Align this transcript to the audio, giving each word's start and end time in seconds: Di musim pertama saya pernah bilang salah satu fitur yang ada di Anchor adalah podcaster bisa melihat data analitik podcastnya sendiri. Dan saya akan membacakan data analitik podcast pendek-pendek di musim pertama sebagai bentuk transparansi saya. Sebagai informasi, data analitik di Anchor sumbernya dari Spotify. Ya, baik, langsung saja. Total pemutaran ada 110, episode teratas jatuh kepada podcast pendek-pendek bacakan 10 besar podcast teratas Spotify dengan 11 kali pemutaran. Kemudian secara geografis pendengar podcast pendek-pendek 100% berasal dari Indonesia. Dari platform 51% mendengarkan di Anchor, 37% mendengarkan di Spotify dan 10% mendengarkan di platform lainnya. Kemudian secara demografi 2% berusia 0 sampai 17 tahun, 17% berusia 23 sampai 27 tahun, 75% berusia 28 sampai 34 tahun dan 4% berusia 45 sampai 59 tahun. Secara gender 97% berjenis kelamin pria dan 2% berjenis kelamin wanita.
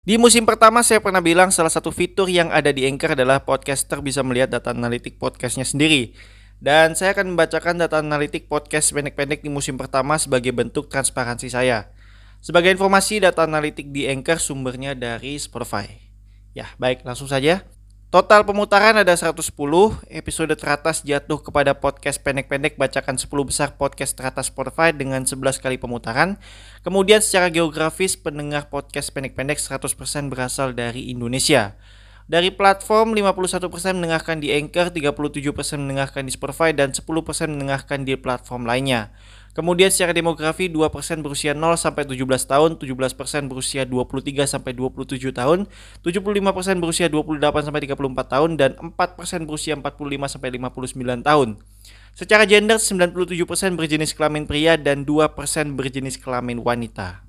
Di 0.00 0.16
musim 0.16 0.48
pertama 0.48 0.80
saya 0.80 0.96
pernah 1.04 1.20
bilang 1.20 1.52
salah 1.52 1.68
satu 1.68 1.92
fitur 1.92 2.24
yang 2.32 2.48
ada 2.48 2.72
di 2.72 2.88
Anchor 2.88 3.12
adalah 3.12 3.44
podcaster 3.44 4.00
bisa 4.00 4.24
melihat 4.24 4.48
data 4.48 4.72
analitik 4.72 5.20
podcastnya 5.20 5.68
sendiri. 5.68 6.16
Dan 6.56 6.96
saya 6.96 7.12
akan 7.12 7.36
membacakan 7.36 7.76
data 7.76 8.00
analitik 8.00 8.48
podcast 8.48 8.96
pendek-pendek 8.96 9.44
di 9.44 9.52
musim 9.52 9.76
pertama 9.76 10.16
sebagai 10.16 10.56
bentuk 10.56 10.88
transparansi 10.88 11.52
saya. 11.52 11.92
Sebagai 12.40 12.72
informasi, 12.72 13.20
data 13.20 13.44
analitik 13.44 13.92
di 13.92 14.08
Anchor 14.08 14.40
sumbernya 14.40 14.96
dari 14.96 15.36
Spotify. 15.36 15.84
Ya, 16.56 16.72
baik, 16.80 17.04
langsung 17.04 17.28
saja. 17.28 17.68
Total 18.10 18.42
pemutaran 18.42 18.98
ada 18.98 19.14
110, 19.14 19.38
episode 20.10 20.50
teratas 20.58 21.06
jatuh 21.06 21.38
kepada 21.46 21.78
podcast 21.78 22.18
pendek-pendek 22.18 22.74
bacakan 22.74 23.14
10 23.14 23.30
besar 23.46 23.78
podcast 23.78 24.18
teratas 24.18 24.50
Spotify 24.50 24.90
dengan 24.90 25.22
11 25.22 25.62
kali 25.62 25.78
pemutaran. 25.78 26.34
Kemudian 26.82 27.22
secara 27.22 27.54
geografis 27.54 28.18
pendengar 28.18 28.66
podcast 28.66 29.14
pendek-pendek 29.14 29.62
100% 29.62 30.26
berasal 30.26 30.74
dari 30.74 31.06
Indonesia. 31.14 31.78
Dari 32.30 32.54
platform 32.54 33.18
51% 33.18 33.98
mendengarkan 33.98 34.38
di 34.38 34.54
Anchor, 34.54 34.94
37% 34.94 35.50
mendengarkan 35.82 36.22
di 36.22 36.30
Spotify 36.30 36.70
dan 36.70 36.94
10% 36.94 37.02
mendengarkan 37.50 38.06
di 38.06 38.14
platform 38.14 38.70
lainnya. 38.70 39.10
Kemudian 39.50 39.90
secara 39.90 40.14
demografi 40.14 40.70
2% 40.70 41.26
berusia 41.26 41.58
0 41.58 41.74
sampai 41.74 42.06
17 42.06 42.22
tahun, 42.46 42.78
17% 42.78 43.50
berusia 43.50 43.82
23 43.82 44.46
sampai 44.46 44.70
27 44.78 45.34
tahun, 45.34 45.66
75% 46.06 46.78
berusia 46.78 47.10
28 47.10 47.66
sampai 47.66 47.80
34 47.90 47.98
tahun 48.30 48.50
dan 48.54 48.70
4% 48.78 49.50
berusia 49.50 49.74
45 49.74 50.30
sampai 50.30 50.48
59 50.54 51.26
tahun. 51.26 51.58
Secara 52.14 52.46
gender 52.46 52.78
97% 52.78 53.74
berjenis 53.74 54.14
kelamin 54.14 54.46
pria 54.46 54.78
dan 54.78 55.02
2% 55.02 55.34
berjenis 55.74 56.14
kelamin 56.14 56.62
wanita. 56.62 57.26